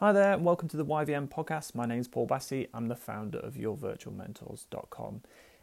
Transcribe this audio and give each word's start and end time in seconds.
Hi 0.00 0.12
there, 0.12 0.34
and 0.34 0.44
welcome 0.44 0.68
to 0.68 0.76
the 0.76 0.84
YVM 0.84 1.28
podcast. 1.28 1.74
My 1.74 1.84
name 1.84 1.98
is 1.98 2.06
Paul 2.06 2.26
Bassi. 2.26 2.68
I'm 2.72 2.86
the 2.86 2.94
founder 2.94 3.40
of 3.40 3.54
YourVirtualMentors.com. 3.54 5.22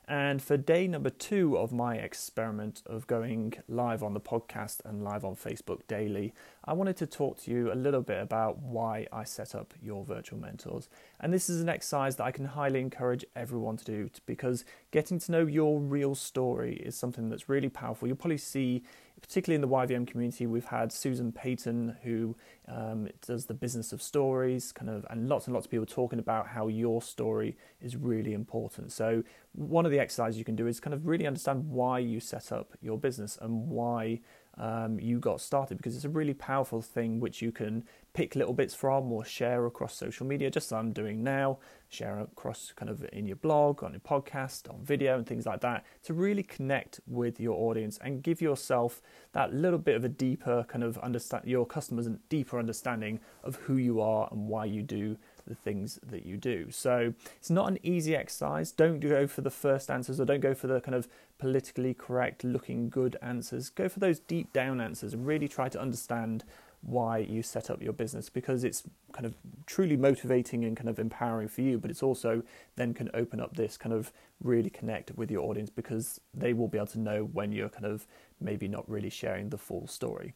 And 0.09 0.41
for 0.41 0.57
day 0.57 0.87
number 0.87 1.09
two 1.09 1.57
of 1.57 1.71
my 1.71 1.95
experiment 1.95 2.83
of 2.85 3.07
going 3.07 3.53
live 3.69 4.03
on 4.03 4.13
the 4.13 4.19
podcast 4.19 4.81
and 4.83 5.05
live 5.05 5.23
on 5.23 5.37
Facebook 5.37 5.87
daily, 5.87 6.33
I 6.65 6.73
wanted 6.73 6.97
to 6.97 7.07
talk 7.07 7.41
to 7.43 7.51
you 7.51 7.71
a 7.71 7.75
little 7.75 8.01
bit 8.01 8.21
about 8.21 8.59
why 8.59 9.07
I 9.09 9.23
set 9.23 9.55
up 9.55 9.73
Your 9.81 10.03
Virtual 10.03 10.37
Mentors. 10.37 10.89
And 11.21 11.33
this 11.33 11.49
is 11.49 11.61
an 11.61 11.69
exercise 11.69 12.17
that 12.17 12.25
I 12.25 12.31
can 12.31 12.43
highly 12.43 12.81
encourage 12.81 13.23
everyone 13.37 13.77
to 13.77 13.85
do 13.85 14.09
because 14.25 14.65
getting 14.91 15.17
to 15.17 15.31
know 15.31 15.45
your 15.45 15.79
real 15.79 16.13
story 16.13 16.75
is 16.75 16.97
something 16.97 17.29
that's 17.29 17.47
really 17.47 17.69
powerful. 17.69 18.09
You'll 18.09 18.17
probably 18.17 18.37
see 18.37 18.83
particularly 19.21 19.55
in 19.55 19.61
the 19.61 19.67
YVM 19.67 20.07
community, 20.07 20.45
we've 20.45 20.65
had 20.65 20.91
Susan 20.91 21.31
Payton, 21.31 21.97
who 22.03 22.35
um, 22.67 23.07
does 23.25 23.45
the 23.45 23.53
business 23.53 23.93
of 23.93 24.01
stories, 24.01 24.71
kind 24.71 24.89
of, 24.89 25.05
and 25.09 25.27
lots 25.29 25.45
and 25.47 25.53
lots 25.53 25.65
of 25.65 25.71
people 25.71 25.85
talking 25.85 26.19
about 26.19 26.47
how 26.47 26.67
your 26.67 27.01
story 27.01 27.57
is 27.81 27.95
really 27.95 28.33
important. 28.33 28.91
So, 28.91 29.23
one 29.53 29.85
of 29.85 29.91
the 29.91 29.99
exercises 29.99 30.37
you 30.37 30.45
can 30.45 30.55
do 30.55 30.67
is 30.67 30.79
kind 30.79 30.93
of 30.93 31.07
really 31.07 31.25
understand 31.25 31.69
why 31.69 31.99
you 31.99 32.19
set 32.19 32.51
up 32.51 32.73
your 32.81 32.97
business 32.97 33.37
and 33.41 33.67
why 33.69 34.19
um, 34.57 34.99
you 34.99 35.19
got 35.19 35.41
started 35.41 35.77
because 35.77 35.95
it's 35.95 36.05
a 36.05 36.09
really 36.09 36.33
powerful 36.33 36.81
thing 36.81 37.19
which 37.19 37.41
you 37.41 37.51
can 37.51 37.83
pick 38.13 38.35
little 38.35 38.53
bits 38.53 38.73
from 38.73 39.11
or 39.11 39.25
share 39.25 39.65
across 39.65 39.95
social 39.95 40.25
media, 40.25 40.49
just 40.49 40.67
as 40.67 40.73
I'm 40.73 40.93
doing 40.93 41.23
now, 41.23 41.59
share 41.89 42.19
across 42.19 42.71
kind 42.75 42.89
of 42.89 43.05
in 43.11 43.25
your 43.25 43.35
blog, 43.35 43.83
on 43.83 43.91
your 43.91 43.99
podcast, 43.99 44.69
on 44.73 44.83
video, 44.83 45.17
and 45.17 45.27
things 45.27 45.45
like 45.45 45.59
that 45.61 45.85
to 46.03 46.13
really 46.13 46.43
connect 46.43 47.01
with 47.05 47.39
your 47.39 47.55
audience 47.69 47.99
and 48.01 48.23
give 48.23 48.41
yourself 48.41 49.01
that 49.33 49.53
little 49.53 49.79
bit 49.79 49.95
of 49.95 50.05
a 50.05 50.09
deeper 50.09 50.63
kind 50.67 50.83
of 50.83 50.97
understand 50.99 51.43
your 51.45 51.65
customers 51.65 52.07
a 52.07 52.11
deeper 52.29 52.57
understanding 52.57 53.19
of 53.43 53.55
who 53.55 53.75
you 53.75 53.99
are 53.99 54.29
and 54.31 54.47
why 54.47 54.63
you 54.63 54.81
do 54.81 55.17
the 55.47 55.55
things 55.55 55.99
that 56.05 56.25
you 56.25 56.37
do. 56.37 56.67
So 56.71 57.13
it's 57.37 57.49
not 57.49 57.69
an 57.69 57.79
easy 57.83 58.15
exercise. 58.15 58.71
Don't 58.71 58.99
go 58.99 59.27
for 59.27 59.41
the 59.41 59.49
first 59.49 59.89
answers 59.89 60.19
or 60.19 60.25
don't 60.25 60.39
go 60.39 60.53
for 60.53 60.67
the 60.67 60.81
kind 60.81 60.95
of 60.95 61.07
politically 61.37 61.93
correct, 61.93 62.43
looking 62.43 62.89
good 62.89 63.17
answers. 63.21 63.69
Go 63.69 63.89
for 63.89 63.99
those 63.99 64.19
deep 64.19 64.53
down 64.53 64.81
answers 64.81 65.13
and 65.13 65.25
really 65.25 65.47
try 65.47 65.69
to 65.69 65.79
understand 65.79 66.43
why 66.85 67.17
you 67.17 67.41
set 67.41 67.69
up 67.69 67.81
your 67.81 67.93
business 67.93 68.29
because 68.29 68.63
it's 68.63 68.83
kind 69.11 69.25
of 69.25 69.35
truly 69.65 69.97
motivating 69.97 70.63
and 70.63 70.77
kind 70.77 70.87
of 70.87 70.99
empowering 70.99 71.47
for 71.47 71.61
you, 71.61 71.79
but 71.79 71.89
it's 71.89 72.03
also 72.03 72.43
then 72.75 72.93
can 72.93 73.09
open 73.13 73.39
up 73.39 73.55
this 73.55 73.75
kind 73.75 73.93
of 73.93 74.11
really 74.43 74.69
connect 74.69 75.11
with 75.15 75.31
your 75.31 75.43
audience 75.49 75.69
because 75.69 76.21
they 76.33 76.53
will 76.53 76.67
be 76.67 76.77
able 76.77 76.87
to 76.87 76.99
know 76.99 77.23
when 77.23 77.51
you're 77.51 77.69
kind 77.69 77.85
of 77.85 78.05
maybe 78.39 78.67
not 78.67 78.87
really 78.89 79.09
sharing 79.09 79.49
the 79.49 79.57
full 79.57 79.87
story. 79.87 80.33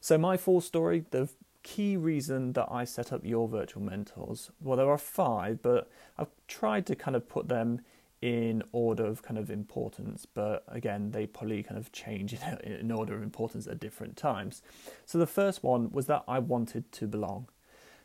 So, 0.00 0.16
my 0.16 0.36
full 0.38 0.62
story, 0.62 1.04
the 1.10 1.28
key 1.62 1.96
reason 1.96 2.52
that 2.54 2.68
I 2.70 2.84
set 2.84 3.12
up 3.12 3.24
your 3.24 3.48
virtual 3.48 3.82
mentors, 3.82 4.50
well, 4.60 4.76
there 4.76 4.90
are 4.90 4.98
five, 4.98 5.62
but 5.62 5.90
I've 6.18 6.30
tried 6.48 6.86
to 6.86 6.96
kind 6.96 7.16
of 7.16 7.28
put 7.28 7.48
them 7.48 7.80
in 8.22 8.62
order 8.72 9.06
of 9.06 9.22
kind 9.22 9.38
of 9.38 9.50
importance, 9.50 10.26
but 10.26 10.62
again, 10.68 11.10
they 11.10 11.26
probably 11.26 11.62
kind 11.62 11.78
of 11.78 11.90
change 11.90 12.36
in 12.64 12.90
order 12.90 13.14
of 13.14 13.22
importance 13.22 13.66
at 13.66 13.80
different 13.80 14.16
times. 14.16 14.62
So 15.06 15.18
the 15.18 15.26
first 15.26 15.62
one 15.62 15.90
was 15.90 16.06
that 16.06 16.24
I 16.28 16.38
wanted 16.38 16.92
to 16.92 17.06
belong. 17.06 17.48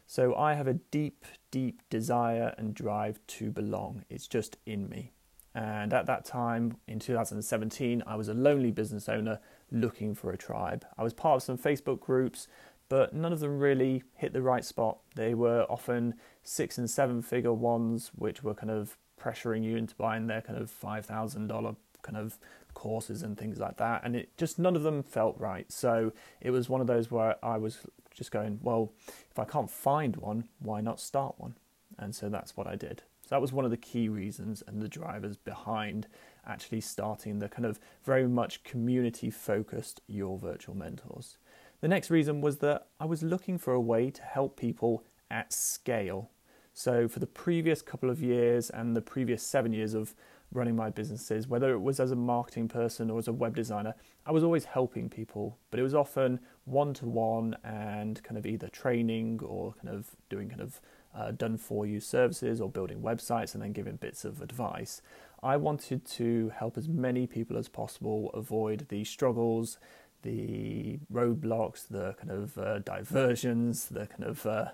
So 0.07 0.35
I 0.35 0.53
have 0.53 0.67
a 0.67 0.75
deep, 0.75 1.25
deep 1.51 1.81
desire 1.89 2.53
and 2.57 2.73
drive 2.73 3.19
to 3.27 3.51
belong. 3.51 4.05
It's 4.09 4.27
just 4.27 4.57
in 4.65 4.87
me. 4.87 5.11
And 5.55 5.93
at 5.93 6.05
that 6.05 6.25
time, 6.25 6.77
in 6.87 6.99
2017, 6.99 8.03
I 8.05 8.15
was 8.15 8.27
a 8.27 8.33
lonely 8.33 8.71
business 8.71 9.07
owner 9.07 9.39
looking 9.71 10.13
for 10.13 10.31
a 10.31 10.37
tribe. 10.37 10.85
I 10.97 11.03
was 11.03 11.13
part 11.13 11.37
of 11.37 11.43
some 11.43 11.57
Facebook 11.57 12.01
groups, 12.01 12.47
but 12.89 13.13
none 13.13 13.33
of 13.33 13.39
them 13.39 13.59
really 13.59 14.03
hit 14.15 14.33
the 14.33 14.41
right 14.41 14.63
spot. 14.63 14.99
They 15.15 15.33
were 15.33 15.65
often 15.69 16.15
six 16.43 16.77
and 16.77 16.89
seven 16.89 17.21
figure 17.21 17.53
ones, 17.53 18.11
which 18.15 18.43
were 18.43 18.53
kind 18.53 18.71
of 18.71 18.97
pressuring 19.19 19.63
you 19.63 19.75
into 19.75 19.95
buying 19.95 20.27
their 20.27 20.41
kind 20.41 20.59
of 20.59 20.71
$5,000 20.71 21.75
kind 22.01 22.17
of 22.17 22.37
courses 22.73 23.23
and 23.23 23.37
things 23.37 23.57
like 23.57 23.77
that. 23.77 24.01
And 24.03 24.15
it 24.15 24.37
just 24.37 24.59
none 24.59 24.75
of 24.75 24.83
them 24.83 25.01
felt 25.01 25.39
right. 25.39 25.71
So 25.71 26.13
it 26.41 26.51
was 26.51 26.69
one 26.69 26.81
of 26.81 26.87
those 26.87 27.09
where 27.09 27.43
I 27.43 27.57
was 27.57 27.79
just 28.13 28.31
going, 28.31 28.59
well, 28.61 28.93
if 29.31 29.39
I 29.39 29.45
can't 29.45 29.69
find 29.69 30.15
one, 30.17 30.49
why 30.59 30.81
not 30.81 30.99
start 30.99 31.35
one? 31.37 31.55
And 31.97 32.13
so 32.13 32.29
that's 32.29 32.55
what 32.55 32.67
I 32.67 32.75
did. 32.75 33.01
So 33.23 33.29
that 33.29 33.41
was 33.41 33.51
one 33.51 33.65
of 33.65 33.71
the 33.71 33.77
key 33.77 34.07
reasons 34.07 34.61
and 34.67 34.81
the 34.81 34.87
drivers 34.87 35.35
behind 35.35 36.07
actually 36.45 36.81
starting 36.81 37.39
the 37.39 37.49
kind 37.49 37.65
of 37.65 37.79
very 38.03 38.27
much 38.27 38.63
community 38.63 39.31
focused 39.31 40.01
Your 40.05 40.37
Virtual 40.37 40.75
Mentors. 40.75 41.37
The 41.85 41.89
next 41.89 42.09
reason 42.09 42.41
was 42.41 42.57
that 42.65 42.87
I 42.99 43.05
was 43.05 43.21
looking 43.21 43.59
for 43.59 43.71
a 43.71 43.79
way 43.79 44.09
to 44.09 44.23
help 44.23 44.57
people 44.57 45.03
at 45.29 45.53
scale 45.53 46.31
so, 46.77 47.07
for 47.07 47.19
the 47.19 47.25
previous 47.25 47.81
couple 47.81 48.09
of 48.09 48.21
years 48.21 48.69
and 48.69 48.97
the 48.97 49.01
previous 49.01 49.41
seven 49.41 49.71
years 49.71 49.93
of 49.93 50.13
running 50.51 50.75
my 50.75 50.89
businesses, 50.89 51.47
whether 51.47 51.71
it 51.71 51.79
was 51.79 52.01
as 52.01 52.11
a 52.11 52.17
marketing 52.17 52.67
person 52.67 53.09
or 53.09 53.17
as 53.17 53.29
a 53.29 53.33
web 53.33 53.55
designer, 53.55 53.95
I 54.25 54.33
was 54.33 54.43
always 54.43 54.65
helping 54.65 55.09
people, 55.09 55.57
but 55.71 55.79
it 55.79 55.83
was 55.83 55.95
often 55.95 56.41
one 56.65 56.93
to 56.95 57.05
one 57.05 57.55
and 57.63 58.21
kind 58.23 58.37
of 58.37 58.45
either 58.45 58.67
training 58.67 59.39
or 59.41 59.73
kind 59.81 59.95
of 59.95 60.17
doing 60.27 60.49
kind 60.49 60.59
of 60.59 60.81
uh, 61.15 61.31
done 61.31 61.57
for 61.57 61.85
you 61.85 62.01
services 62.01 62.59
or 62.59 62.69
building 62.69 63.01
websites 63.01 63.53
and 63.53 63.63
then 63.63 63.71
giving 63.71 63.95
bits 63.95 64.25
of 64.25 64.41
advice. 64.41 65.01
I 65.41 65.55
wanted 65.55 66.03
to 66.05 66.51
help 66.57 66.77
as 66.77 66.89
many 66.89 67.25
people 67.25 67.55
as 67.55 67.69
possible 67.69 68.31
avoid 68.33 68.87
the 68.89 69.05
struggles 69.05 69.77
the 70.25 70.99
roadblocks, 71.13 71.87
the 71.87 72.15
kind 72.19 72.31
of 72.31 72.57
uh, 72.57 72.79
diversions, 72.79 73.87
the 73.87 74.07
kind 74.07 74.23
of 74.23 74.45
uh, 74.45 74.65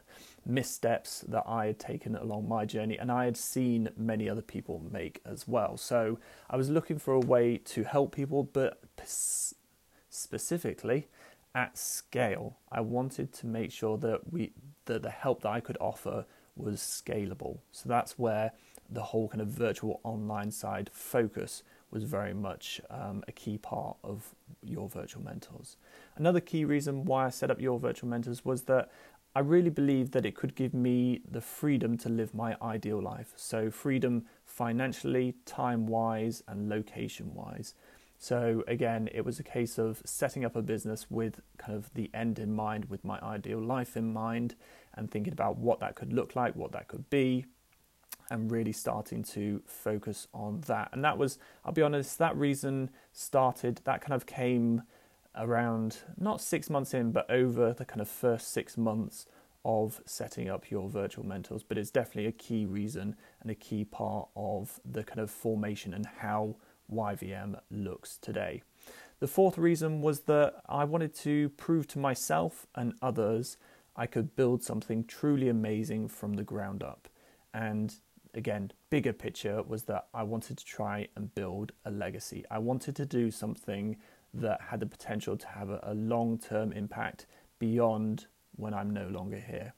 missteps 0.45 1.21
that 1.27 1.43
I 1.45 1.67
had 1.67 1.79
taken 1.79 2.15
along 2.15 2.47
my 2.47 2.65
journey, 2.65 2.97
and 2.97 3.11
I 3.11 3.25
had 3.25 3.37
seen 3.37 3.89
many 3.95 4.27
other 4.29 4.41
people 4.41 4.81
make 4.91 5.21
as 5.25 5.47
well. 5.47 5.77
So 5.77 6.17
I 6.49 6.57
was 6.57 6.69
looking 6.69 6.97
for 6.97 7.13
a 7.13 7.19
way 7.19 7.57
to 7.57 7.83
help 7.83 8.15
people, 8.15 8.43
but 8.43 8.81
specifically 10.09 11.07
at 11.53 11.77
scale. 11.77 12.57
I 12.71 12.81
wanted 12.81 13.33
to 13.33 13.47
make 13.47 13.71
sure 13.71 13.97
that 13.97 14.31
we 14.31 14.53
that 14.85 15.03
the 15.03 15.09
help 15.09 15.41
that 15.41 15.49
I 15.49 15.59
could 15.59 15.77
offer 15.79 16.25
was 16.55 16.79
scalable. 16.79 17.59
So 17.71 17.89
that's 17.89 18.17
where 18.17 18.51
the 18.89 19.03
whole 19.03 19.27
kind 19.29 19.41
of 19.41 19.47
virtual 19.47 19.99
online 20.03 20.51
side 20.51 20.89
focus 20.93 21.63
was 21.91 22.03
very 22.03 22.33
much 22.33 22.81
um, 22.89 23.23
a 23.27 23.31
key 23.31 23.57
part 23.57 23.97
of 24.03 24.33
your 24.63 24.87
virtual 24.87 25.23
mentors. 25.23 25.77
Another 26.15 26.39
key 26.39 26.65
reason 26.65 27.05
why 27.05 27.25
I 27.25 27.29
set 27.29 27.51
up 27.51 27.59
your 27.59 27.79
virtual 27.79 28.09
mentors 28.09 28.45
was 28.45 28.63
that 28.63 28.89
I 29.33 29.39
really 29.39 29.69
believed 29.69 30.11
that 30.11 30.25
it 30.25 30.35
could 30.35 30.55
give 30.55 30.73
me 30.73 31.21
the 31.29 31.39
freedom 31.39 31.97
to 31.99 32.09
live 32.09 32.33
my 32.33 32.57
ideal 32.61 33.01
life. 33.01 33.31
So, 33.37 33.71
freedom 33.71 34.25
financially, 34.45 35.35
time 35.45 35.87
wise, 35.87 36.43
and 36.47 36.67
location 36.67 37.33
wise. 37.33 37.73
So, 38.17 38.63
again, 38.67 39.07
it 39.13 39.23
was 39.23 39.39
a 39.39 39.43
case 39.43 39.77
of 39.77 40.01
setting 40.05 40.43
up 40.43 40.55
a 40.57 40.61
business 40.61 41.09
with 41.09 41.39
kind 41.57 41.77
of 41.77 41.93
the 41.93 42.11
end 42.13 42.39
in 42.39 42.53
mind, 42.53 42.85
with 42.85 43.05
my 43.05 43.19
ideal 43.21 43.59
life 43.59 43.95
in 43.95 44.11
mind, 44.11 44.55
and 44.95 45.09
thinking 45.09 45.31
about 45.31 45.57
what 45.57 45.79
that 45.79 45.95
could 45.95 46.11
look 46.11 46.35
like, 46.35 46.55
what 46.55 46.73
that 46.73 46.89
could 46.89 47.09
be, 47.09 47.45
and 48.31 48.49
really 48.49 48.71
starting 48.71 49.21
to 49.23 49.61
focus 49.65 50.27
on 50.33 50.61
that. 50.61 50.89
And 50.93 51.03
that 51.03 51.17
was, 51.17 51.37
I'll 51.65 51.73
be 51.73 51.81
honest, 51.81 52.17
that 52.17 52.35
reason 52.35 52.89
started, 53.11 53.81
that 53.83 54.01
kind 54.01 54.13
of 54.13 54.25
came 54.25 54.83
around 55.35 55.97
not 56.17 56.41
six 56.41 56.69
months 56.69 56.93
in, 56.93 57.11
but 57.11 57.29
over 57.29 57.73
the 57.73 57.85
kind 57.85 58.01
of 58.01 58.07
first 58.07 58.51
six 58.51 58.77
months 58.77 59.25
of 59.63 60.01
setting 60.05 60.49
up 60.49 60.71
your 60.71 60.89
virtual 60.89 61.25
mentors. 61.25 61.61
But 61.61 61.77
it's 61.77 61.91
definitely 61.91 62.27
a 62.27 62.31
key 62.31 62.65
reason 62.65 63.15
and 63.41 63.51
a 63.51 63.55
key 63.55 63.83
part 63.83 64.29
of 64.35 64.79
the 64.83 65.03
kind 65.03 65.19
of 65.19 65.29
formation 65.29 65.93
and 65.93 66.05
how 66.05 66.55
YVM 66.91 67.59
looks 67.69 68.17
today. 68.17 68.63
The 69.19 69.27
fourth 69.27 69.57
reason 69.57 70.01
was 70.01 70.21
that 70.21 70.55
I 70.67 70.85
wanted 70.85 71.13
to 71.17 71.49
prove 71.49 71.85
to 71.89 71.99
myself 71.99 72.65
and 72.73 72.93
others 73.01 73.57
I 73.95 74.07
could 74.07 74.35
build 74.35 74.63
something 74.63 75.03
truly 75.03 75.49
amazing 75.49 76.07
from 76.07 76.33
the 76.33 76.43
ground 76.43 76.81
up. 76.81 77.07
And 77.53 77.93
again, 78.33 78.71
bigger 78.89 79.13
picture 79.13 79.63
was 79.63 79.83
that 79.83 80.07
I 80.13 80.23
wanted 80.23 80.57
to 80.57 80.65
try 80.65 81.07
and 81.15 81.33
build 81.33 81.71
a 81.85 81.91
legacy. 81.91 82.45
I 82.49 82.59
wanted 82.59 82.95
to 82.97 83.05
do 83.05 83.31
something 83.31 83.97
that 84.33 84.61
had 84.61 84.79
the 84.79 84.85
potential 84.85 85.37
to 85.37 85.47
have 85.47 85.69
a, 85.69 85.93
long 85.93 86.37
term 86.37 86.71
impact 86.71 87.25
beyond 87.59 88.27
when 88.55 88.73
I'm 88.73 88.91
no 88.91 89.07
longer 89.07 89.39
here. 89.39 89.73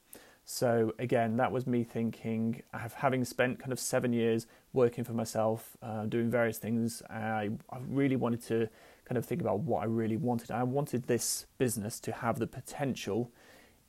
So 0.46 0.94
again, 1.00 1.38
that 1.38 1.52
was 1.52 1.66
me 1.66 1.84
thinking, 1.84 2.62
having 2.96 3.24
spent 3.24 3.60
kind 3.60 3.72
of 3.72 3.80
seven 3.80 4.12
years 4.12 4.46
working 4.74 5.04
for 5.04 5.14
myself, 5.14 5.78
uh, 5.82 6.06
doing 6.06 6.30
various 6.30 6.58
things, 6.58 7.02
I, 7.10 7.50
I 7.70 7.78
really 7.88 8.18
wanted 8.18 8.44
to 8.44 8.70
kind 9.06 9.18
of 9.18 9.26
think 9.26 9.42
about 9.42 9.60
what 9.60 9.84
I 9.84 9.86
really 9.86 10.18
wanted. 10.18 10.52
I 10.52 10.64
wanted 10.64 11.04
this 11.04 11.46
business 11.58 12.00
to 12.02 12.12
have 12.12 12.40
the 12.40 12.48
potential 12.48 13.32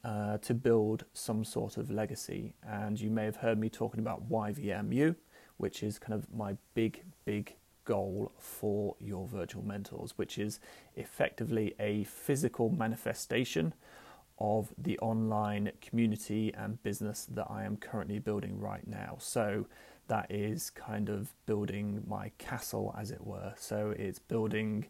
uh, 0.05 0.39
to 0.39 0.55
build 0.55 1.05
some 1.15 1.45
sort 1.45 1.77
of 1.77 1.91
legacy. 1.91 2.55
And 2.67 3.01
you 3.01 3.11
may 3.11 3.25
have 3.25 3.37
heard 3.37 3.59
me 3.59 3.69
talking 3.69 4.01
about 4.01 4.29
YVMU, 4.29 5.17
which 5.57 5.83
is 5.83 5.99
kind 5.99 6.15
of 6.15 6.33
my 6.33 6.57
big, 6.75 7.03
big 7.25 7.55
goal 7.85 8.33
for 8.39 8.97
your 9.01 9.27
virtual 9.27 9.63
mentors, 9.63 10.13
which 10.17 10.39
is 10.39 10.61
effectively 10.97 11.75
a 11.79 12.05
physical 12.05 12.71
manifestation 12.71 13.75
of 14.39 14.75
the 14.77 14.99
online 14.99 15.71
community 15.81 16.53
and 16.55 16.83
business 16.83 17.27
that 17.31 17.47
I 17.49 17.65
am 17.65 17.77
currently 17.77 18.19
building 18.19 18.59
right 18.59 18.87
now. 18.87 19.17
So 19.21 19.67
that 20.09 20.31
is 20.31 20.71
kind 20.71 21.09
of 21.09 21.33
building 21.47 22.03
my 22.07 22.31
castle, 22.37 22.95
as 22.99 23.11
it 23.11 23.25
were. 23.25 23.55
So 23.57 23.95
it's 23.97 24.19
building, 24.19 24.87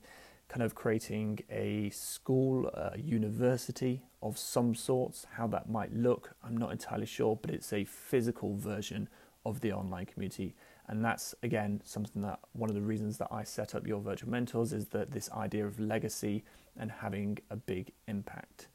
kind 0.48 0.62
of 0.62 0.74
creating 0.74 1.40
a 1.50 1.90
school, 1.90 2.66
a 2.68 2.98
university 2.98 4.02
of 4.24 4.38
some 4.38 4.74
sorts. 4.74 5.26
How 5.36 5.46
that 5.48 5.68
might 5.68 5.94
look, 5.94 6.34
I'm 6.42 6.56
not 6.56 6.72
entirely 6.72 7.06
sure, 7.06 7.38
but 7.40 7.50
it's 7.50 7.72
a 7.72 7.84
physical 7.84 8.56
version 8.56 9.08
of 9.46 9.60
the 9.60 9.72
online 9.72 10.06
community. 10.06 10.56
And 10.88 11.04
that's 11.04 11.34
again 11.42 11.80
something 11.84 12.22
that 12.22 12.40
one 12.52 12.68
of 12.68 12.74
the 12.74 12.82
reasons 12.82 13.18
that 13.18 13.28
I 13.30 13.44
set 13.44 13.74
up 13.74 13.86
your 13.86 14.00
virtual 14.00 14.30
mentors 14.30 14.72
is 14.72 14.88
that 14.88 15.12
this 15.12 15.30
idea 15.30 15.66
of 15.66 15.78
legacy 15.78 16.42
and 16.76 16.90
having 16.90 17.38
a 17.50 17.56
big 17.56 17.92
impact. 18.08 18.68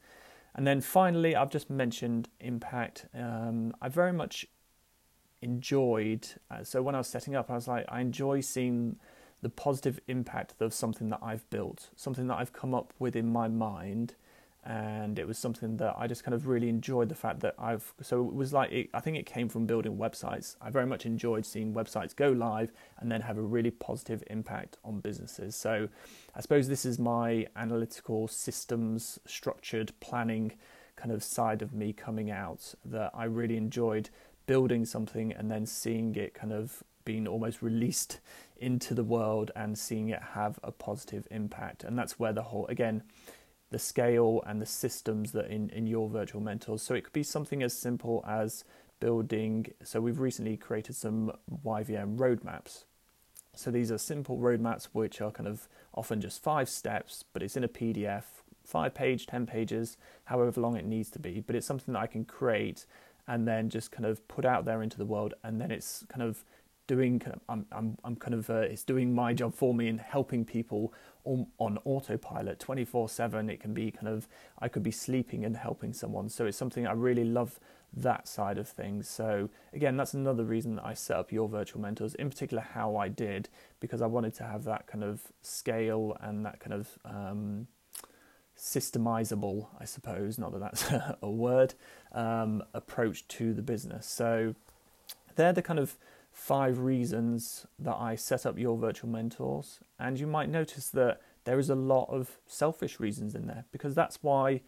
And 0.54 0.66
then 0.66 0.80
finally, 0.80 1.36
I've 1.36 1.50
just 1.50 1.70
mentioned 1.70 2.28
impact. 2.40 3.06
Um, 3.14 3.74
I 3.80 3.88
very 3.88 4.12
much 4.12 4.46
enjoyed. 5.42 6.26
Uh, 6.50 6.64
so 6.64 6.82
when 6.82 6.94
I 6.94 6.98
was 6.98 7.08
setting 7.08 7.34
up, 7.34 7.50
I 7.50 7.54
was 7.54 7.68
like, 7.68 7.84
I 7.88 8.00
enjoy 8.00 8.40
seeing 8.40 8.96
the 9.42 9.48
positive 9.48 10.00
impact 10.08 10.54
of 10.60 10.74
something 10.74 11.08
that 11.10 11.20
I've 11.22 11.48
built, 11.50 11.90
something 11.96 12.26
that 12.26 12.38
I've 12.38 12.52
come 12.52 12.74
up 12.74 12.92
with 12.98 13.16
in 13.16 13.32
my 13.32 13.48
mind, 13.48 14.14
and 14.64 15.18
it 15.18 15.26
was 15.26 15.38
something 15.38 15.78
that 15.78 15.94
I 15.98 16.06
just 16.06 16.22
kind 16.22 16.34
of 16.34 16.46
really 16.46 16.68
enjoyed 16.68 17.08
the 17.08 17.14
fact 17.14 17.40
that 17.40 17.54
I've. 17.58 17.94
So 18.02 18.26
it 18.26 18.34
was 18.34 18.52
like 18.52 18.70
it, 18.70 18.90
I 18.92 19.00
think 19.00 19.16
it 19.16 19.24
came 19.24 19.48
from 19.48 19.64
building 19.66 19.96
websites. 19.96 20.56
I 20.60 20.68
very 20.70 20.86
much 20.86 21.06
enjoyed 21.06 21.46
seeing 21.46 21.72
websites 21.72 22.14
go 22.14 22.30
live 22.30 22.70
and 22.98 23.10
then 23.10 23.22
have 23.22 23.38
a 23.38 23.42
really 23.42 23.70
positive 23.70 24.22
impact 24.28 24.76
on 24.84 25.00
businesses. 25.00 25.56
So 25.56 25.88
I 26.34 26.40
suppose 26.40 26.68
this 26.68 26.84
is 26.84 26.98
my 26.98 27.46
analytical 27.56 28.28
systems, 28.28 29.18
structured 29.26 29.92
planning 30.00 30.52
kind 30.94 31.10
of 31.10 31.24
side 31.24 31.62
of 31.62 31.72
me 31.72 31.94
coming 31.94 32.30
out 32.30 32.74
that 32.84 33.10
I 33.14 33.24
really 33.24 33.56
enjoyed 33.56 34.10
building 34.46 34.84
something 34.84 35.32
and 35.32 35.50
then 35.50 35.64
seeing 35.64 36.14
it 36.16 36.34
kind 36.34 36.52
of 36.52 36.82
being 37.06 37.26
almost 37.26 37.62
released 37.62 38.20
into 38.58 38.92
the 38.92 39.04
world 39.04 39.50
and 39.56 39.78
seeing 39.78 40.10
it 40.10 40.20
have 40.34 40.58
a 40.62 40.70
positive 40.70 41.26
impact. 41.30 41.82
And 41.82 41.98
that's 41.98 42.18
where 42.18 42.34
the 42.34 42.42
whole, 42.42 42.66
again, 42.66 43.02
the 43.70 43.78
scale 43.78 44.42
and 44.46 44.60
the 44.60 44.66
systems 44.66 45.32
that 45.32 45.46
in, 45.46 45.70
in 45.70 45.86
your 45.86 46.08
virtual 46.08 46.40
mentors. 46.40 46.82
So 46.82 46.94
it 46.94 47.04
could 47.04 47.12
be 47.12 47.22
something 47.22 47.62
as 47.62 47.72
simple 47.72 48.24
as 48.26 48.64
building. 48.98 49.72
So 49.82 50.00
we've 50.00 50.20
recently 50.20 50.56
created 50.56 50.96
some 50.96 51.32
YVM 51.64 52.16
roadmaps. 52.16 52.84
So 53.54 53.70
these 53.70 53.90
are 53.90 53.98
simple 53.98 54.38
roadmaps 54.38 54.88
which 54.92 55.20
are 55.20 55.30
kind 55.30 55.48
of 55.48 55.68
often 55.94 56.20
just 56.20 56.42
five 56.42 56.68
steps, 56.68 57.24
but 57.32 57.42
it's 57.42 57.56
in 57.56 57.64
a 57.64 57.68
PDF, 57.68 58.24
five 58.64 58.94
page, 58.94 59.26
10 59.26 59.46
pages, 59.46 59.96
however 60.24 60.60
long 60.60 60.76
it 60.76 60.84
needs 60.84 61.10
to 61.10 61.18
be. 61.18 61.40
But 61.40 61.56
it's 61.56 61.66
something 61.66 61.94
that 61.94 62.00
I 62.00 62.06
can 62.06 62.24
create 62.24 62.86
and 63.26 63.46
then 63.46 63.68
just 63.68 63.92
kind 63.92 64.06
of 64.06 64.26
put 64.28 64.44
out 64.44 64.64
there 64.64 64.82
into 64.82 64.98
the 64.98 65.04
world 65.04 65.34
and 65.44 65.60
then 65.60 65.70
it's 65.70 66.04
kind 66.08 66.22
of 66.22 66.44
doing 66.90 67.22
I'm 67.48 67.66
I'm 67.70 67.96
I'm 68.02 68.16
kind 68.16 68.34
of 68.34 68.50
uh, 68.50 68.66
it's 68.72 68.82
doing 68.82 69.14
my 69.14 69.32
job 69.32 69.54
for 69.54 69.72
me 69.72 69.86
and 69.86 70.00
helping 70.00 70.44
people 70.44 70.92
on, 71.24 71.46
on 71.58 71.78
autopilot 71.84 72.58
24/7 72.58 73.48
it 73.48 73.60
can 73.60 73.72
be 73.72 73.92
kind 73.92 74.08
of 74.08 74.26
I 74.58 74.66
could 74.66 74.82
be 74.82 74.90
sleeping 74.90 75.44
and 75.44 75.56
helping 75.56 75.92
someone. 75.92 76.28
So 76.28 76.46
it's 76.46 76.58
something 76.58 76.88
I 76.88 76.92
really 76.92 77.24
love 77.24 77.60
that 77.96 78.26
side 78.26 78.58
of 78.58 78.68
things. 78.68 79.08
So 79.08 79.50
again 79.72 79.96
that's 79.96 80.14
another 80.14 80.42
reason 80.42 80.74
that 80.76 80.84
I 80.84 80.94
set 80.94 81.16
up 81.16 81.30
your 81.30 81.48
virtual 81.48 81.80
mentors 81.80 82.16
in 82.16 82.28
particular 82.28 82.64
how 82.74 82.96
I 82.96 83.06
did 83.06 83.48
because 83.78 84.02
I 84.02 84.06
wanted 84.06 84.34
to 84.34 84.42
have 84.42 84.64
that 84.64 84.88
kind 84.88 85.04
of 85.04 85.20
scale 85.42 86.16
and 86.20 86.44
that 86.44 86.58
kind 86.58 86.72
of 86.72 86.98
um, 87.04 87.68
systemizable, 88.58 89.68
I 89.78 89.84
suppose, 89.84 90.38
not 90.38 90.52
that 90.52 90.60
that's 90.60 90.84
a 91.22 91.30
word, 91.30 91.74
um, 92.10 92.64
approach 92.74 93.28
to 93.28 93.54
the 93.54 93.62
business. 93.62 94.06
So 94.06 94.56
they're 95.36 95.52
the 95.52 95.62
kind 95.62 95.78
of 95.78 95.96
five 96.40 96.78
reasons 96.78 97.66
that 97.78 97.96
I 97.96 98.14
set 98.14 98.46
up 98.46 98.58
your 98.58 98.78
virtual 98.78 99.10
mentors. 99.10 99.78
And 99.98 100.18
you 100.18 100.26
might 100.26 100.48
notice 100.48 100.88
that 100.88 101.20
there 101.44 101.58
is 101.58 101.68
a 101.68 101.74
lot 101.74 102.08
of 102.08 102.38
selfish 102.46 102.98
reasons 102.98 103.34
in 103.34 103.46
there 103.46 103.66
because 103.72 103.94
that's 103.94 104.22
why 104.22 104.62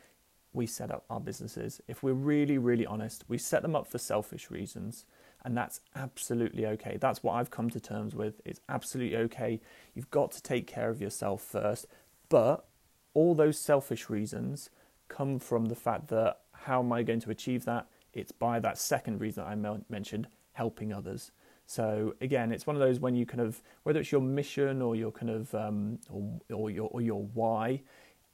we 0.52 0.66
set 0.66 0.90
up 0.90 1.06
our 1.08 1.18
businesses. 1.18 1.80
If 1.88 2.02
we're 2.02 2.12
really, 2.12 2.58
really 2.58 2.84
honest, 2.84 3.24
we 3.26 3.38
set 3.38 3.62
them 3.62 3.74
up 3.74 3.86
for 3.86 3.96
selfish 3.96 4.50
reasons. 4.50 5.06
And 5.46 5.56
that's 5.56 5.80
absolutely 5.96 6.66
okay. 6.66 6.98
That's 7.00 7.22
what 7.22 7.32
I've 7.32 7.50
come 7.50 7.70
to 7.70 7.80
terms 7.80 8.14
with. 8.14 8.42
It's 8.44 8.60
absolutely 8.68 9.16
okay. 9.16 9.58
You've 9.94 10.10
got 10.10 10.30
to 10.32 10.42
take 10.42 10.66
care 10.66 10.90
of 10.90 11.00
yourself 11.00 11.40
first. 11.40 11.86
But 12.28 12.66
all 13.14 13.34
those 13.34 13.58
selfish 13.58 14.10
reasons 14.10 14.68
come 15.08 15.38
from 15.38 15.66
the 15.66 15.74
fact 15.74 16.08
that 16.08 16.40
how 16.52 16.80
am 16.80 16.92
I 16.92 17.02
going 17.02 17.20
to 17.20 17.30
achieve 17.30 17.64
that? 17.64 17.86
It's 18.12 18.30
by 18.30 18.60
that 18.60 18.76
second 18.76 19.22
reason 19.22 19.42
I 19.42 19.54
mentioned, 19.88 20.28
helping 20.52 20.92
others. 20.92 21.32
So 21.66 22.14
again, 22.20 22.52
it's 22.52 22.66
one 22.66 22.76
of 22.76 22.80
those 22.80 23.00
when 23.00 23.14
you 23.14 23.24
kind 23.26 23.40
of 23.40 23.62
whether 23.84 24.00
it's 24.00 24.12
your 24.12 24.20
mission 24.20 24.82
or 24.82 24.96
your 24.96 25.10
kind 25.10 25.30
of 25.30 25.54
um, 25.54 25.98
or, 26.10 26.40
or 26.52 26.70
your 26.70 26.88
or 26.88 27.00
your 27.00 27.22
why. 27.34 27.82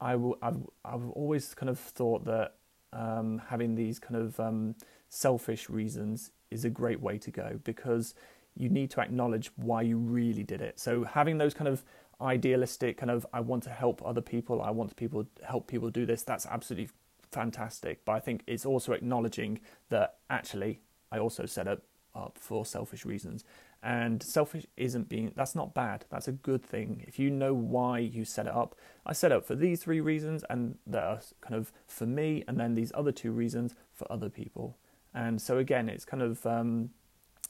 I 0.01 0.15
will, 0.15 0.37
I've, 0.41 0.61
I've 0.85 1.09
always 1.09 1.53
kind 1.53 1.69
of 1.69 1.77
thought 1.77 2.23
that 2.25 2.55
um, 2.93 3.41
having 3.49 3.75
these 3.75 3.99
kind 3.99 4.15
of 4.15 4.39
um, 4.39 4.75
selfish 5.09 5.69
reasons 5.69 6.31
is 6.51 6.65
a 6.65 6.69
great 6.69 7.01
way 7.01 7.17
to 7.17 7.31
go 7.31 7.59
because 7.63 8.15
you 8.55 8.69
need 8.69 8.91
to 8.91 9.01
acknowledge 9.01 9.51
why 9.55 9.81
you 9.81 9.97
really 9.97 10.43
did 10.43 10.61
it. 10.61 10.79
So 10.79 11.03
having 11.03 11.37
those 11.37 11.53
kind 11.53 11.67
of 11.67 11.83
idealistic 12.21 12.97
kind 12.97 13.11
of 13.11 13.25
I 13.33 13.39
want 13.39 13.63
to 13.63 13.69
help 13.69 14.01
other 14.05 14.21
people, 14.21 14.61
I 14.61 14.71
want 14.71 14.95
people 14.95 15.25
help 15.43 15.67
people 15.67 15.89
do 15.89 16.05
this, 16.05 16.23
that's 16.23 16.45
absolutely 16.45 16.89
fantastic. 17.31 18.03
But 18.05 18.13
I 18.13 18.19
think 18.19 18.43
it's 18.47 18.65
also 18.65 18.93
acknowledging 18.93 19.59
that 19.89 20.17
actually 20.29 20.79
I 21.11 21.19
also 21.19 21.45
set 21.45 21.67
up 21.67 21.81
up 22.15 22.37
for 22.39 22.65
selfish 22.65 23.05
reasons. 23.05 23.43
And 23.81 24.21
selfish 24.21 24.65
isn't 24.75 25.07
being 25.07 25.31
that's 25.35 25.55
not 25.55 25.73
bad. 25.73 26.05
That's 26.09 26.27
a 26.27 26.33
good 26.33 26.63
thing. 26.63 27.05
If 27.07 27.17
you 27.17 27.29
know 27.29 27.53
why 27.53 27.99
you 27.99 28.25
set 28.25 28.45
it 28.45 28.53
up. 28.53 28.75
I 29.05 29.13
set 29.13 29.31
up 29.31 29.45
for 29.45 29.55
these 29.55 29.81
three 29.81 30.01
reasons 30.01 30.43
and 30.49 30.77
that 30.87 31.03
are 31.03 31.21
kind 31.41 31.55
of 31.55 31.71
for 31.87 32.05
me 32.05 32.43
and 32.47 32.59
then 32.59 32.75
these 32.75 32.91
other 32.93 33.11
two 33.11 33.31
reasons 33.31 33.75
for 33.93 34.11
other 34.11 34.29
people. 34.29 34.77
And 35.13 35.41
so 35.41 35.57
again 35.57 35.87
it's 35.87 36.05
kind 36.05 36.21
of 36.21 36.45
um, 36.45 36.89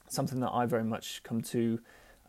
something 0.07 0.39
that 0.41 0.51
I 0.51 0.65
very 0.65 0.83
much 0.83 1.23
come 1.23 1.41
to 1.41 1.79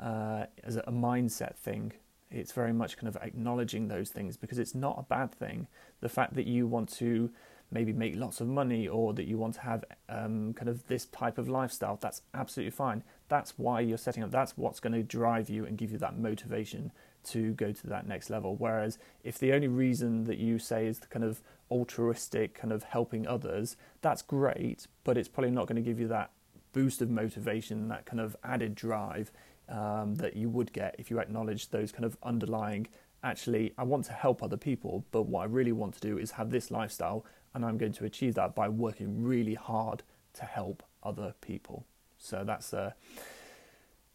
uh, 0.01 0.47
as 0.65 0.77
a 0.77 0.83
mindset 0.91 1.57
thing 1.57 1.93
it's 2.31 2.53
very 2.53 2.73
much 2.73 2.97
kind 2.97 3.09
of 3.09 3.17
acknowledging 3.17 3.89
those 3.89 4.11
things 4.11 4.37
because 4.37 4.59
it's 4.59 4.75
not 4.75 4.97
a 4.99 5.03
bad 5.03 5.33
thing. 5.33 5.67
The 6.01 6.09
fact 6.09 6.35
that 6.35 6.47
you 6.47 6.67
want 6.67 6.89
to 6.95 7.31
maybe 7.71 7.93
make 7.93 8.17
lots 8.17 8.41
of 8.41 8.49
money 8.49 8.89
or 8.89 9.15
that 9.15 9.27
you 9.27 9.39
want 9.39 9.55
to 9.55 9.61
have 9.61 9.85
um, 10.09 10.53
kind 10.55 10.69
of 10.69 10.87
this 10.89 11.07
type 11.07 11.39
of 11.39 11.49
lifestyle, 11.49 11.99
that's 12.01 12.23
absolutely 12.35 12.71
fine. 12.71 13.03
That's 13.29 13.59
why 13.59 13.81
you're 13.81 13.99
setting 13.99 14.23
up, 14.23 14.31
that's 14.31 14.57
what's 14.57 14.81
going 14.81 14.93
to 14.93 15.03
drive 15.03 15.49
you 15.49 15.65
and 15.65 15.79
give 15.79 15.93
you 15.93 15.99
that 15.99 16.19
motivation 16.19 16.93
to 17.23 17.53
go 17.53 17.71
to 17.71 17.87
that 17.87 18.07
next 18.07 18.31
level. 18.31 18.57
Whereas 18.57 18.99
if 19.23 19.39
the 19.39 19.53
only 19.53 19.69
reason 19.69 20.25
that 20.25 20.39
you 20.39 20.59
say 20.59 20.87
is 20.87 20.99
the 20.99 21.07
kind 21.07 21.25
of 21.25 21.43
altruistic, 21.71 22.55
kind 22.55 22.73
of 22.73 22.83
helping 22.83 23.27
others, 23.27 23.77
that's 24.01 24.23
great, 24.23 24.87
but 25.05 25.17
it's 25.17 25.29
probably 25.29 25.51
not 25.53 25.67
going 25.67 25.77
to 25.77 25.83
give 25.83 26.01
you 26.01 26.09
that 26.09 26.31
boost 26.73 27.03
of 27.03 27.11
motivation, 27.11 27.89
that 27.89 28.07
kind 28.07 28.21
of 28.21 28.37
added 28.43 28.75
drive 28.75 29.31
um, 29.69 30.17
that 30.17 30.35
you 30.35 30.49
would 30.49 30.73
get 30.73 30.97
if 30.99 31.11
you 31.11 31.21
acknowledge 31.21 31.69
those 31.69 31.93
kind 31.93 32.05
of 32.05 32.17
underlying 32.23 32.89
actually 33.23 33.73
I 33.77 33.85
want 33.85 34.05
to 34.07 34.13
help 34.13 34.43
other 34.43 34.57
people, 34.57 35.05
but 35.11 35.23
what 35.23 35.43
I 35.43 35.45
really 35.45 35.73
want 35.73 35.95
to 35.95 36.01
do 36.01 36.19
is 36.19 36.33
have 36.33 36.51
this 36.51 36.71
lifestyle, 36.71 37.25
and 37.55 37.65
I'm 37.65 37.79
going 37.79 37.93
to 37.93 38.05
achieve 38.05 38.35
that 38.35 38.55
by 38.55 38.69
working 38.69 39.23
really 39.23 39.55
hard 39.55 40.03
to 40.35 40.45
help 40.45 40.83
other 41.03 41.35
people. 41.41 41.85
So 42.19 42.45
that's 42.45 42.73
uh, 42.73 42.93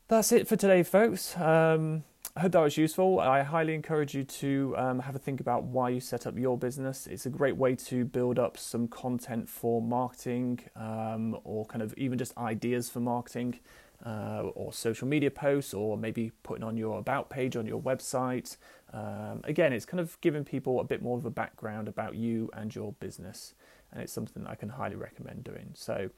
that's 0.07 0.31
it 0.31 0.47
for 0.47 0.55
today, 0.55 0.83
folks. 0.83 1.35
Um, 1.37 2.03
I 2.35 2.41
hope 2.41 2.51
that 2.51 2.59
was 2.59 2.77
useful. 2.77 3.19
I 3.19 3.43
highly 3.43 3.73
encourage 3.73 4.13
you 4.13 4.23
to 4.25 4.75
um, 4.77 4.99
have 4.99 5.15
a 5.15 5.19
think 5.19 5.39
about 5.39 5.63
why 5.63 5.89
you 5.89 6.01
set 6.01 6.27
up 6.27 6.37
your 6.37 6.57
business. 6.57 7.07
It's 7.07 7.25
a 7.25 7.29
great 7.29 7.55
way 7.55 7.75
to 7.75 8.03
build 8.03 8.39
up 8.39 8.57
some 8.57 8.89
content 8.89 9.47
for 9.47 9.81
marketing 9.81 10.59
um, 10.75 11.37
or 11.45 11.65
kind 11.65 11.81
of 11.81 11.93
even 11.95 12.17
just 12.17 12.37
ideas 12.37 12.89
for 12.89 12.99
marketing 12.99 13.59
uh, 14.05 14.43
or 14.53 14.71
social 14.71 15.07
media 15.07 15.31
posts, 15.31 15.73
or 15.73 15.97
maybe 15.97 16.31
putting 16.43 16.63
on 16.63 16.77
your 16.77 16.99
about 16.99 17.29
page 17.29 17.55
on 17.55 17.65
your 17.65 17.81
website. 17.81 18.57
Um, 18.93 19.41
again, 19.43 19.73
it's 19.73 19.85
kind 19.85 19.99
of 19.99 20.19
giving 20.21 20.45
people 20.45 20.79
a 20.79 20.83
bit 20.83 21.01
more 21.01 21.17
of 21.17 21.25
a 21.25 21.31
background 21.31 21.87
about 21.87 22.15
you 22.15 22.49
and 22.53 22.73
your 22.73 22.93
business, 22.93 23.55
and 23.91 24.01
it's 24.01 24.13
something 24.13 24.43
that 24.43 24.49
I 24.49 24.55
can 24.55 24.69
highly 24.69 24.95
recommend 24.95 25.43
doing. 25.43 25.71
So, 25.73 26.09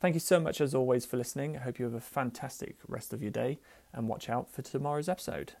thank 0.00 0.14
you 0.14 0.20
so 0.20 0.40
much 0.40 0.60
as 0.60 0.74
always 0.74 1.04
for 1.04 1.16
listening. 1.16 1.56
I 1.56 1.60
hope 1.60 1.78
you 1.78 1.84
have 1.84 1.94
a 1.94 2.00
fantastic 2.00 2.76
rest 2.88 3.12
of 3.12 3.20
your 3.20 3.30
day, 3.30 3.58
and 3.92 4.08
watch 4.08 4.28
out 4.28 4.50
for 4.50 4.62
tomorrow's 4.62 5.08
episode. 5.08 5.52